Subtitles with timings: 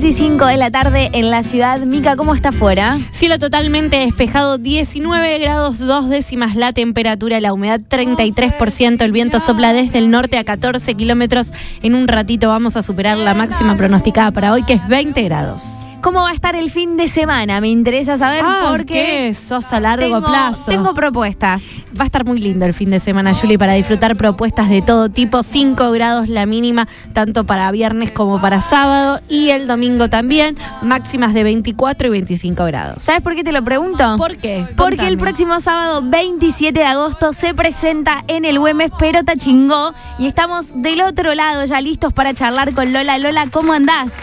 [0.00, 1.78] Las 3 y 5 de la tarde en la ciudad.
[1.80, 2.96] Mica, ¿cómo está afuera?
[3.12, 9.74] Cielo totalmente despejado, 19 grados dos décimas la temperatura, la humedad 33%, el viento sopla
[9.74, 11.52] desde el norte a 14 kilómetros.
[11.82, 15.64] En un ratito vamos a superar la máxima pronosticada para hoy, que es 20 grados.
[16.02, 17.60] ¿Cómo va a estar el fin de semana?
[17.60, 19.34] Me interesa saber Ah, porque ¿qué?
[19.34, 20.62] Sos a largo tengo, plazo.
[20.66, 21.62] tengo propuestas.
[21.98, 25.10] Va a estar muy lindo el fin de semana, Juli, para disfrutar propuestas de todo
[25.10, 25.42] tipo.
[25.42, 29.18] 5 grados la mínima, tanto para viernes como para sábado.
[29.28, 33.02] Y el domingo también, máximas de 24 y 25 grados.
[33.02, 34.14] ¿Sabes por qué te lo pregunto?
[34.16, 34.66] ¿Por qué?
[34.76, 40.26] Porque el próximo sábado 27 de agosto se presenta en el Güemes Perota Chingó y
[40.26, 43.18] estamos del otro lado ya listos para charlar con Lola.
[43.18, 44.14] Lola, ¿cómo andás?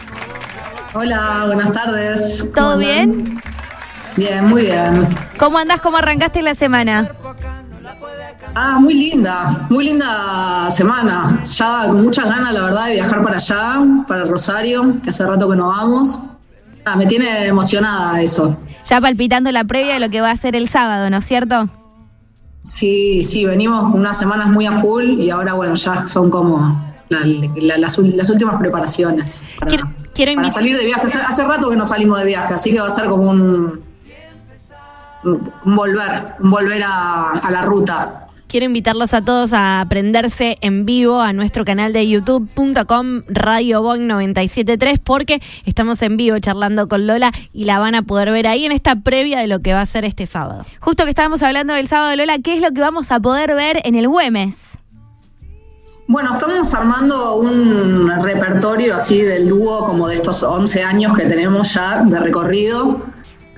[1.01, 2.39] Hola, buenas tardes.
[2.41, 2.87] ¿Cómo ¿Todo andan?
[2.87, 3.41] bien?
[4.15, 5.07] Bien, muy bien.
[5.37, 5.79] ¿Cómo andás?
[5.79, 7.07] ¿Cómo arrancaste la semana?
[8.55, 11.39] Ah, muy linda, muy linda semana.
[11.45, 15.47] Ya con muchas ganas, la verdad, de viajar para allá, para Rosario, que hace rato
[15.47, 16.19] que no vamos.
[16.83, 18.57] Ah, me tiene emocionada eso.
[18.83, 21.69] Ya palpitando la previa de lo que va a ser el sábado, ¿no es cierto?
[22.63, 27.19] Sí, sí, venimos unas semanas muy a full y ahora, bueno, ya son como la-
[27.55, 29.87] la- las, últimas preparaciones para, Quiero-
[30.17, 31.07] quiero para salir de viaje.
[31.07, 33.83] Hace, hace rato que no salimos de viaje, así que va a ser como un,
[35.63, 38.23] volver, un volver a, a la ruta.
[38.47, 44.07] Quiero invitarlos a todos a prenderse en vivo a nuestro canal de youtube.com Radio Boing
[44.07, 48.65] 973 porque estamos en vivo charlando con Lola y la van a poder ver ahí
[48.65, 50.65] en esta previa de lo que va a ser este sábado.
[50.79, 53.81] Justo que estábamos hablando del sábado, Lola, ¿qué es lo que vamos a poder ver
[53.83, 54.76] en el Güemes?
[56.09, 61.73] Bueno, estamos armando un repertorio así del dúo como de estos 11 años que tenemos
[61.73, 63.01] ya de recorrido.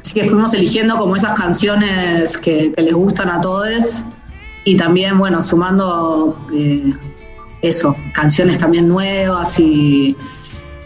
[0.02, 4.04] Así que fuimos eligiendo como esas canciones que, les gustan a todos
[4.64, 6.92] y también, bueno, sumando eh,
[7.62, 10.18] eso, canciones también nuevas y,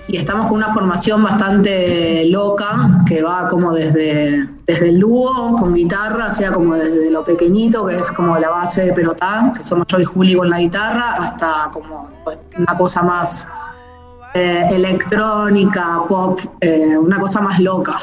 [0.09, 5.73] y estamos con una formación bastante loca que va como desde, desde el dúo con
[5.73, 9.63] guitarra, o sea, como desde lo pequeñito, que es como la base de pelotán, que
[9.63, 13.47] somos yo y Juli con la guitarra, hasta como pues, una cosa más
[14.33, 17.99] eh, electrónica, pop, eh, una cosa más loca.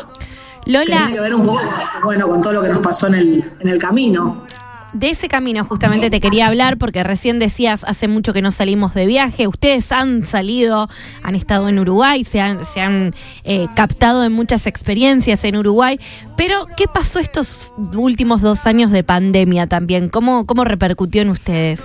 [0.65, 1.63] Que Lola, tiene que ver un poco
[2.05, 4.45] bueno, con todo lo que nos pasó en el, en el camino.
[4.93, 8.95] De ese camino justamente te quería hablar porque recién decías hace mucho que no salimos
[8.95, 9.47] de viaje.
[9.47, 10.89] Ustedes han salido,
[11.23, 13.15] han estado en Uruguay, se han, se han
[13.45, 16.01] eh, captado en muchas experiencias en Uruguay.
[16.37, 20.09] Pero, ¿qué pasó estos últimos dos años de pandemia también?
[20.09, 21.81] ¿Cómo, cómo repercutió en ustedes?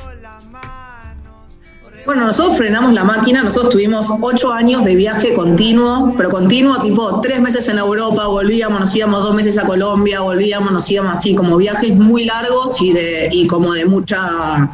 [2.06, 7.20] Bueno, nosotros frenamos la máquina, nosotros tuvimos ocho años de viaje continuo, pero continuo, tipo
[7.20, 11.34] tres meses en Europa, volvíamos, nos íbamos dos meses a Colombia, volvíamos, nos íbamos así,
[11.34, 14.70] como viajes muy largos y, de, y como de mucha...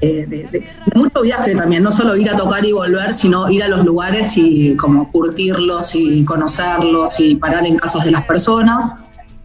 [0.00, 3.68] eh, de, mucho viaje también, no solo ir a tocar y volver, sino ir a
[3.68, 8.94] los lugares y como curtirlos y conocerlos y parar en casas de las personas.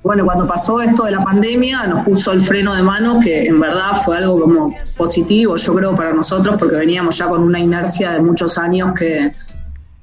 [0.03, 3.59] Bueno, cuando pasó esto de la pandemia, nos puso el freno de mano, que en
[3.59, 8.11] verdad fue algo como positivo, yo creo, para nosotros, porque veníamos ya con una inercia
[8.11, 9.31] de muchos años que,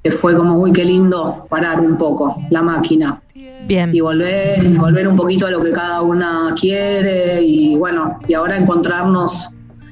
[0.03, 3.21] que fue como, uy, qué lindo parar un poco la máquina
[3.67, 3.93] Bien.
[3.93, 8.33] y volver, y volver un poquito a lo que cada una quiere y bueno, y
[8.33, 9.51] ahora encontrarnos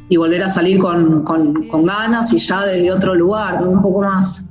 [0.10, 4.02] y volver a salir con, con- con ganas y ya desde otro lugar, un poco
[4.02, 4.44] más,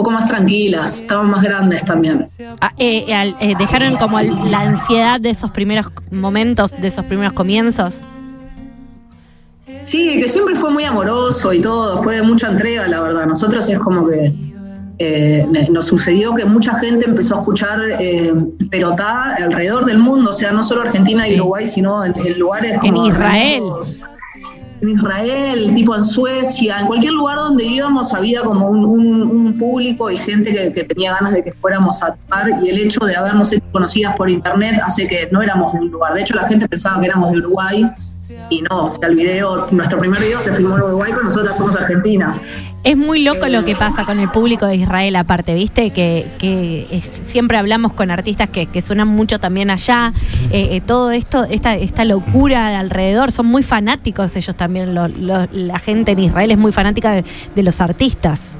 [0.00, 2.24] poco más tranquilas, estamos más grandes también.
[2.62, 7.34] Ah, eh, eh, eh, ¿Dejaron como la ansiedad de esos primeros momentos, de esos primeros
[7.34, 7.96] comienzos?
[9.84, 13.26] Sí, que siempre fue muy amoroso y todo, fue de mucha entrega, la verdad.
[13.26, 14.32] Nosotros es como que
[14.98, 18.32] eh, nos sucedió que mucha gente empezó a escuchar eh,
[18.70, 21.34] Perotá alrededor del mundo, o sea, no solo Argentina y.
[21.34, 23.54] Uruguay, sino en, en lugares En como Israel.
[23.60, 24.00] remotos.
[24.82, 30.16] En Israel, tipo en Suecia, en cualquier lugar donde íbamos había como un, público y
[30.16, 33.52] gente que, que tenía ganas de que fuéramos a tocar y el hecho de habernos
[33.52, 36.14] hecho conocidas por internet hace que no éramos de un lugar.
[36.14, 37.90] De hecho, la gente pensaba que éramos de Uruguay
[38.50, 41.56] y no, o sea, el video, nuestro primer video se filmó en Uruguay, pero nosotras
[41.56, 42.42] somos argentinas.
[42.82, 45.90] Es muy loco lo que pasa con el público de Israel aparte, ¿viste?
[45.90, 50.12] Que, que es- siempre hablamos con artistas que, que suenan mucho también allá.
[50.50, 54.94] Eh, eh, todo esto, esta, esta locura de alrededor, son muy fanáticos ellos también.
[54.94, 57.24] lo- lo- la gente en Israel es muy fanática de,
[57.54, 58.58] de los artistas.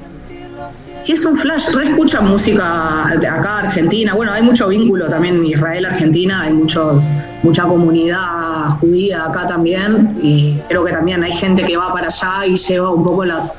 [1.05, 4.13] Y es un flash, re escucha música de acá, Argentina.
[4.13, 7.01] Bueno, hay mucho vínculo también en Israel, Argentina, hay mucho,
[7.43, 10.17] mucha comunidad judía acá también.
[10.21, 13.53] Y creo que también hay gente que va para allá y lleva un poco las,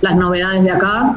[0.00, 1.14] las novedades de acá.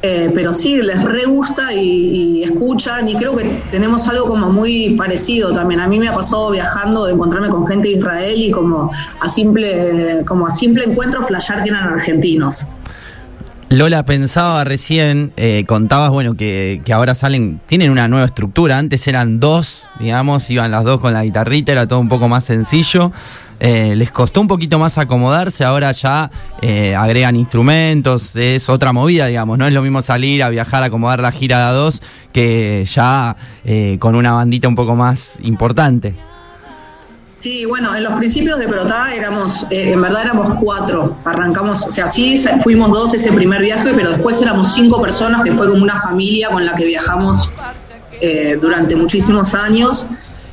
[0.00, 4.94] Eh, pero sí, les re gusta y, escuchan y creo que tenemos algo como muy
[4.94, 5.80] parecido también.
[5.80, 9.28] A mí me ha pasado viajando de encontrarme con gente de Israel y como a
[9.28, 12.64] simple, como a simple encuentro flashear que eran argentinos.
[13.70, 18.78] Lola, pensaba recién, eh, contabas, bueno, que, ahora salen, tienen una nueva estructura.
[18.78, 22.44] Antes eran dos, digamos, iban las dos con la guitarrita, era todo un poco más
[22.44, 23.12] sencillo.
[23.60, 26.30] Eh, les costó un poquito más acomodarse, ahora ya
[26.62, 30.86] eh, agregan instrumentos, es otra movida, digamos, no es lo mismo salir a viajar, a
[30.86, 32.00] acomodar la gira de a dos,
[32.32, 33.36] que ya
[33.98, 36.14] con una bandita un poco más importante.
[37.40, 41.16] Sí, bueno, en los principios de Protá éramos, eh, en verdad éramos cuatro.
[41.24, 45.52] Arrancamos, o sea, sí fuimos dos ese primer viaje, pero después éramos cinco personas, que
[45.52, 47.48] fue como una familia con la que viajamos
[48.20, 50.06] eh, durante muchísimos años.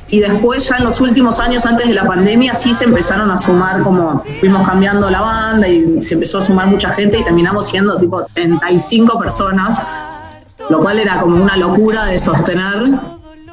[0.08, 3.36] Y después, ya en los últimos años antes de la pandemia, sí se empezaron a
[3.36, 7.66] sumar, como fuimos cambiando la banda y se empezó a sumar mucha gente y terminamos
[7.66, 9.82] siendo tipo 35 personas,
[10.70, 13.00] lo cual era como una locura de sostener.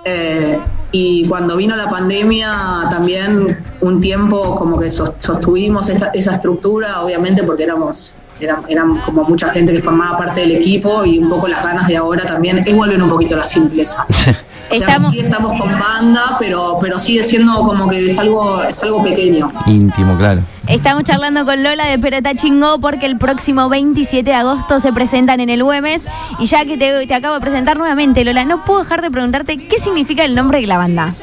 [0.05, 0.59] Eh,
[0.93, 7.01] y cuando vino la pandemia también un tiempo como que sos- sostuvimos esta- esa estructura,
[7.01, 11.29] obviamente porque éramos, eran, eran como mucha gente que formaba parte del equipo y un
[11.29, 14.05] poco las ganas de ahora también es vuelven un poquito a la simpleza.
[14.73, 18.63] O sea, Estamos- sí estamos con banda, pero, pero sigue siendo como que es algo,
[18.63, 19.51] es algo pequeño.
[19.67, 20.41] Íntimo, claro.
[20.67, 25.39] Estamos charlando con Lola de Perota Chingó porque el próximo 27 de agosto se presentan
[25.41, 26.03] en el Güemes.
[26.39, 29.57] Y ya que te, te acabo de presentar nuevamente, Lola, no puedo dejar de preguntarte
[29.57, 31.13] qué significa el nombre de la banda.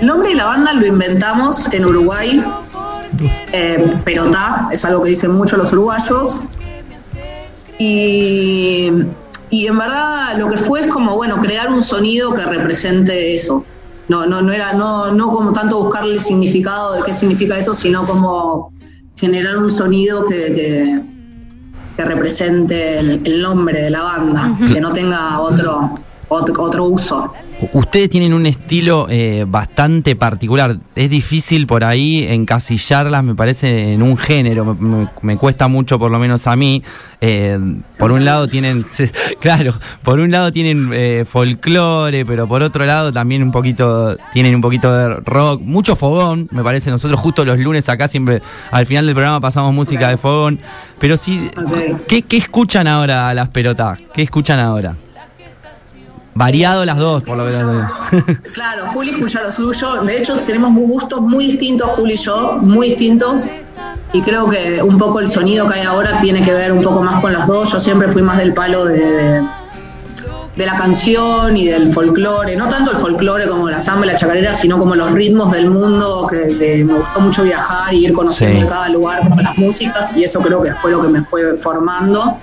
[0.00, 2.44] El nombre de la banda lo inventamos en Uruguay.
[3.52, 6.40] Eh, Perotá, es algo que dicen mucho los uruguayos.
[7.78, 8.90] Y,
[9.50, 13.64] y en verdad lo que fue es como, bueno, crear un sonido que represente eso.
[14.08, 17.74] No, no, no era, no, no como tanto buscarle el significado de qué significa eso,
[17.74, 18.72] sino como
[19.16, 21.02] generar un sonido que, que,
[21.96, 25.98] que represente el, el nombre de la banda, que no tenga otro,
[26.28, 27.32] otro, otro uso.
[27.72, 30.76] Ustedes tienen un estilo eh, bastante particular.
[30.94, 34.64] Es difícil por ahí encasillarlas, me parece, en un género.
[34.64, 36.82] Me, me- me cuesta mucho, por lo menos a mí.
[37.20, 37.58] Eh,
[37.98, 38.84] por un lado tienen,
[39.40, 44.54] claro, por un lado tienen eh, folclore, pero por otro lado también un poquito, tienen
[44.54, 46.90] un poquito de rock, mucho fogón, me parece.
[46.90, 50.58] Nosotros justo los lunes acá siempre, al final del programa pasamos música de fogón.
[50.98, 51.48] Pero sí.
[52.06, 53.98] ¿qué, qué escuchan ahora las pelotas?
[54.12, 54.94] ¿Qué escuchan ahora?
[56.36, 57.90] Variado las dos, por lo menos.
[58.52, 60.02] Claro, Juli escucha lo suyo.
[60.02, 63.48] De hecho, tenemos gustos muy distintos, Juli y yo, muy distintos.
[64.12, 67.02] Y creo que un poco el sonido que hay ahora tiene que ver un poco
[67.02, 67.72] más con las dos.
[67.72, 69.42] Yo siempre fui más del palo de, de,
[70.56, 72.54] de la canción y del folclore.
[72.54, 75.70] No tanto el folclore como la samba y la chacarera, sino como los ritmos del
[75.70, 78.66] mundo, que, que me gustó mucho viajar y ir conociendo Sí.
[78.66, 80.14] cada lugar como las músicas.
[80.16, 82.36] Y eso creo que fue lo que me fue formando.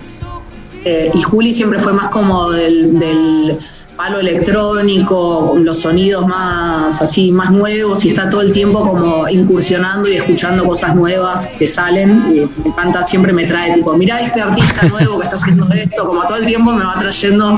[0.86, 3.58] Eh, y Juli siempre fue más como del, del
[4.04, 9.30] palo electrónico, con los sonidos más así, más nuevos, y está todo el tiempo como
[9.30, 12.26] incursionando y escuchando cosas nuevas que salen.
[12.30, 16.06] Y me encanta, siempre me trae tipo, mira este artista nuevo que está haciendo esto,
[16.06, 17.58] como todo el tiempo me va trayendo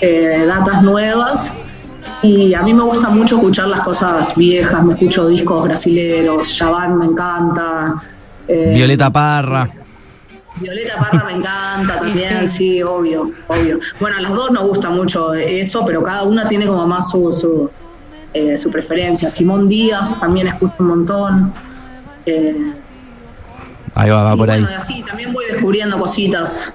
[0.00, 1.52] eh, datas nuevas.
[2.22, 6.96] Y a mí me gusta mucho escuchar las cosas viejas, me escucho discos brasileros, Yavan
[6.96, 7.96] me encanta.
[8.48, 9.68] eh, Violeta Parra.
[10.56, 13.80] Violeta Parra me encanta también, sí, obvio, obvio.
[14.00, 17.32] Bueno, a las dos nos gusta mucho eso, pero cada una tiene como más su,
[17.32, 17.70] su,
[18.34, 19.28] eh, su preferencia.
[19.30, 21.52] Simón Díaz también escucho un montón.
[22.26, 22.72] Eh,
[23.94, 24.60] Ahí va, va y por ahí.
[24.62, 26.74] bueno, así también voy descubriendo cositas.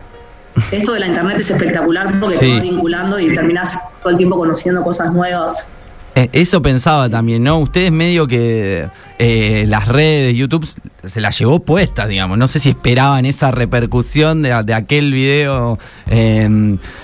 [0.72, 2.46] Esto de la internet es espectacular porque Sí.
[2.48, 5.70] te va vinculando y terminas todo el tiempo conociendo cosas nuevas.
[6.18, 7.60] Eh, Eso pensaba también, ¿no?
[7.60, 10.68] Ustedes medio que eh, las redes, YouTube,
[11.06, 12.40] se las llevó puestas, digamos.
[12.40, 16.42] No sé si esperaban esa repercusión de, de aquel video eh,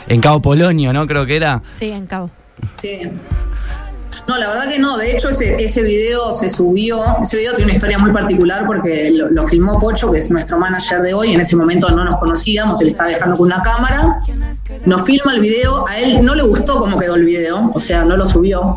[0.08, 1.06] en Cabo Polonio, ¿no?
[1.06, 1.62] Creo que era.
[1.78, 2.32] Sí, en cabo.
[2.82, 3.02] Sí.
[4.28, 4.98] No, la verdad que no.
[4.98, 7.04] De hecho, ese, ese video se subió.
[7.22, 10.58] Ese video tiene una historia muy particular porque lo, lo filmó Pocho, que es nuestro
[10.58, 11.34] manager de hoy.
[11.34, 14.18] En ese momento no nos conocíamos, él estaba viajando con una cámara.
[14.88, 15.88] Nos filma el video.
[15.88, 18.76] A él no le gustó cómo quedó el video, o sea, no lo subió.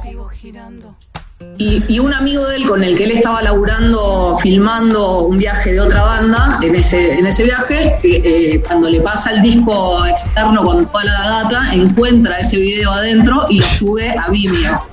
[1.58, 5.72] Y, y un amigo de él con el que él estaba laburando, filmando un viaje
[5.72, 10.04] de otra banda, en ese, en ese viaje, eh, eh, cuando le pasa el disco
[10.04, 14.86] externo con toda la data, encuentra ese video adentro y lo sube a Vimeo.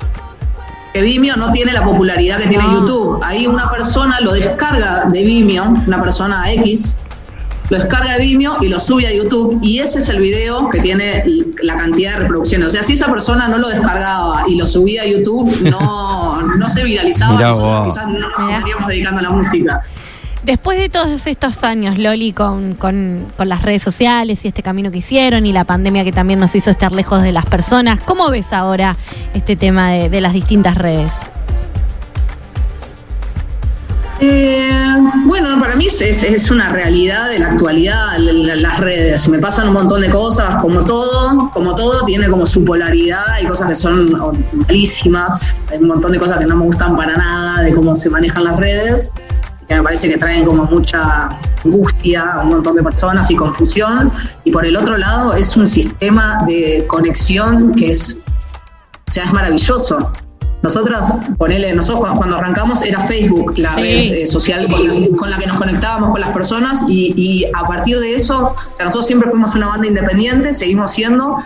[0.94, 2.80] Que Vimeo no tiene la popularidad que tiene No.
[2.80, 3.20] YouTube.
[3.24, 6.98] Ahí una persona lo descarga de Vimeo, una persona X,
[7.74, 10.80] lo descarga de Vimeo y lo sube a YouTube y ese es el video que
[10.80, 11.24] tiene
[11.64, 12.68] la cantidad de reproducciones.
[12.68, 16.70] O sea, si esa persona no lo descargaba y lo subía a YouTube, no, no
[16.70, 19.82] se viralizaba, Mirá nosotros quizás no nos estaríamos dedicando a la música.
[20.44, 24.92] Después de todos estos años, Loli, con, con- con las redes sociales y este camino
[24.92, 28.30] que hicieron y la pandemia que también nos hizo estar lejos de las personas, ¿cómo
[28.30, 28.96] ves ahora
[29.34, 31.12] este tema de, de las distintas redes?
[34.26, 34.70] Eh,
[35.26, 39.28] bueno, para mí es, es- una realidad de la actualidad, la- la- las redes.
[39.28, 43.28] Me pasan un montón de cosas, como todo, como todo, tiene como su polaridad.
[43.32, 44.10] Hay cosas que son
[44.54, 48.10] malísimas, hay un montón de cosas que no me gustan para nada de cómo se
[48.10, 49.14] manejan las redes,
[49.68, 51.28] que me parece que traen como mucha
[51.66, 54.10] angustia a un montón de personas y confusión.
[54.46, 58.16] Y por el otro lado, es un sistema de conexión que es
[59.06, 60.12] o sea, es maravilloso.
[60.64, 61.00] Nosotros,
[61.38, 63.82] ponele, nosotros cu- cuando arrancamos era Facebook la Sí.
[63.82, 67.46] red eh, social con la, con la que nos conectábamos con las personas y, y
[67.54, 71.38] a partir de eso, o sea, nosotros siempre fuimos una banda independiente, seguimos siendo,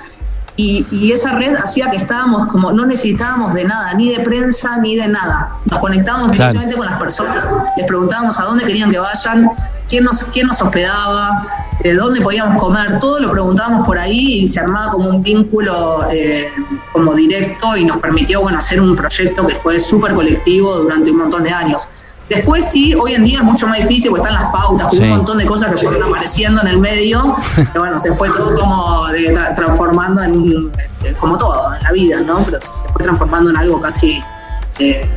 [0.55, 4.77] y, y esa red hacía que estábamos como, no necesitábamos de nada, ni de prensa,
[4.79, 5.51] ni de nada.
[5.65, 6.53] Nos conectábamos Claro.
[6.53, 7.45] directamente con las personas,
[7.75, 9.49] les preguntábamos a dónde querían que vayan,
[9.87, 11.45] quién nos, quién nos hospedaba,
[11.83, 16.07] de dónde podíamos comer, todo lo preguntábamos por ahí y se armaba como un vínculo
[16.11, 16.47] eh,
[16.97, 21.17] como directo y nos permitió bueno, hacer un proyecto que fue súper colectivo durante un
[21.17, 21.87] montón de años.
[22.29, 25.03] Después sí, hoy en día es mucho más difícil porque están las pautas, hubo Sí.
[25.03, 27.35] un montón de cosas que fueron apareciendo en el medio,
[27.71, 30.71] que bueno, se fue todo como tra- transformando en,
[31.05, 32.43] eh, como todo en la vida, ¿no?
[32.45, 34.21] Pero se fue transformando en algo casi
[34.79, 35.07] eh,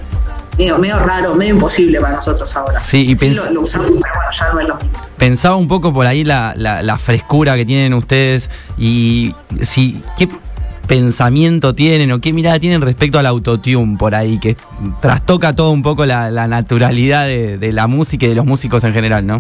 [0.57, 2.79] medio, medio raro, medio imposible para nosotros ahora.
[2.79, 4.91] Sí, y lo, lo usamos, pero bueno, ya no es lo mismo.
[5.19, 10.29] Pensaba un poco por ahí la, la- la frescura que tienen ustedes y si qué
[10.91, 14.57] pensamiento tienen o qué mirada tienen respecto al autotune por ahí, que
[15.01, 19.25] trastoca todo un poco la, naturalidad de, la música y de los músicos en general,
[19.25, 19.39] ¿no?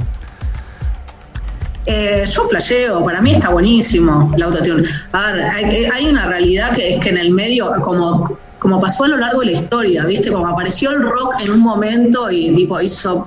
[1.87, 4.88] Eh, yo flasheo, para mí está buenísimo el autotune.
[5.11, 9.02] A ver, hay, hay una realidad que es que en el medio, como, como pasó
[9.02, 10.30] a lo largo de la historia, ¿viste?
[10.30, 13.26] Como apareció el rock en un momento y tipo hizo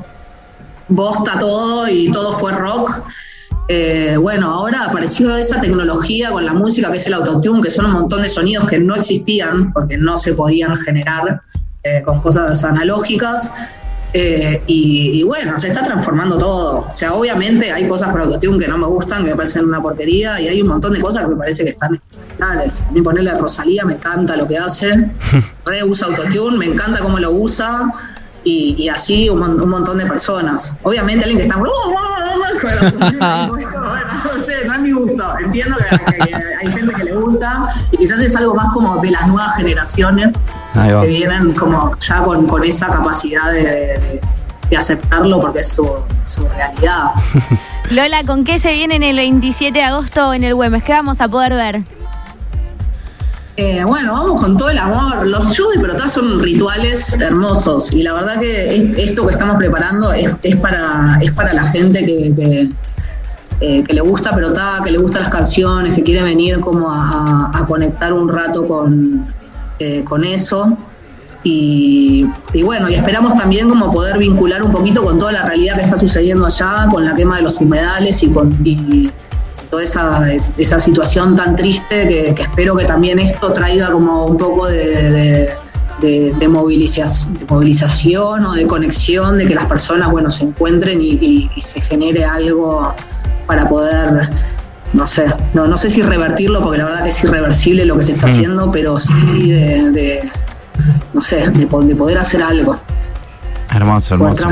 [0.88, 3.02] bosta todo y todo fue rock.
[3.70, 7.86] Eh, bueno, ahora apareció esa tecnología con la música que es el autotune, que son
[7.86, 11.42] un montón de sonidos que no existían porque no se podían generar
[11.84, 13.52] eh, con cosas analógicas.
[14.16, 16.88] Eh, y, y bueno, se está transformando todo.
[16.92, 19.82] O sea, obviamente hay cosas por autotune que no me gustan, que me parecen una
[19.82, 22.84] porquería, y hay un montón de cosas que me parece que están espectaculares.
[22.88, 25.10] A mí ponerle a Rosalía, me encanta lo que hace.
[25.66, 27.92] Re usa autotune, me encanta cómo lo usa.
[28.44, 30.76] Y, y así un montón de personas.
[30.84, 31.58] Obviamente alguien que está...
[34.34, 35.24] no sé, no es mi gusto.
[35.40, 39.28] Entiendo que, hay gente que le gusta y quizás es algo más como de las
[39.28, 40.34] nuevas generaciones
[41.02, 44.22] que vienen como ya con, con esa capacidad de, de-
[44.70, 45.88] de aceptarlo porque es su,
[46.24, 47.08] su realidad.
[47.92, 50.84] Lola, ¿con qué se viene en el 27 de agosto en el Güemes?
[50.84, 51.84] ¿Qué vamos a poder ver?
[53.56, 55.28] Eh, bueno, vamos con todo el amor.
[55.28, 59.58] Los shows de pelotá son rituales hermosos y la verdad que es- esto que estamos
[59.58, 62.70] preparando es, para, es para la gente que,
[63.62, 68.12] eh, le gusta pelotá, que le gustan las canciones, que quiere venir como a, conectar
[68.12, 69.32] un rato con,
[69.80, 70.76] eh, con eso.
[71.46, 72.26] Y,
[72.64, 75.98] bueno, y esperamos también como poder vincular un poquito con toda la realidad que está
[75.98, 78.50] sucediendo allá, con la quema de los humedales y con
[79.74, 84.26] toda esa, es- esa situación tan triste que, que espero que también esto traiga como
[84.28, 85.50] un poco de, de,
[86.00, 91.02] de- de moviliza- de movilización o de conexión, de que las personas bueno se encuentren
[91.02, 92.94] y, y- y se genere algo
[93.48, 94.30] para poder
[94.94, 95.26] no sé,
[95.56, 98.28] no, no sé si revertirlo, porque la verdad que es irreversible lo que se está
[98.28, 98.30] Mm.
[98.30, 99.14] haciendo, pero sí
[99.52, 100.32] de, de,
[101.16, 102.80] no sé, de, de poder hacer algo,
[103.76, 104.48] Hermoso, hermoso.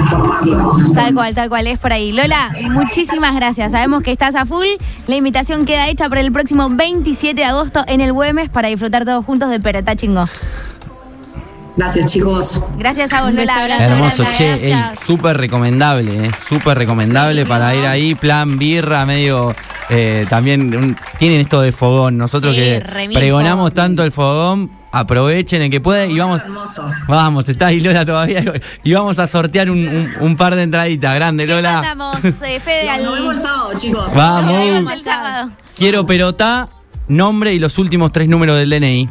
[0.96, 2.12] Tal cual, tal cual, es por ahí.
[2.12, 3.72] Lola, muchísimas gracias.
[3.72, 4.66] Sabemos que estás a full.
[5.08, 9.06] La invitación queda hecha para el próximo 27 de agosto en el Güemes para disfrutar
[9.06, 10.26] todos juntos de Pereta Chingo.
[11.78, 12.64] Gracias, chicos.
[12.78, 13.56] Gracias a vos, Lola.
[13.56, 14.38] Abrazo Hermoso, grande.
[14.38, 15.00] che, ey, gracias.
[15.06, 19.56] súper recomendable, eh, súper recomendable para ir ahí, plan birra, medio,
[19.90, 23.74] eh, también un- tienen esto de fogón, nosotros Sí, que pregonamos fogón.
[23.74, 26.86] tanto el fogón, aprovechen el que pueda y vamos, Hermoso.
[27.08, 28.44] vamos, está ahí Lola todavía
[28.84, 31.82] y vamos a sortear un, un- un par de entraditas, grande ¿Qué Lola.
[32.24, 33.04] eh, Fede, al...
[33.04, 34.16] Nos vemos el sábado, chicos.
[34.16, 34.52] Vamos.
[34.54, 35.52] Nos vemos el sábado.
[35.76, 36.68] Quiero pelota,
[37.08, 39.10] nombre y los últimos tres números del DNI.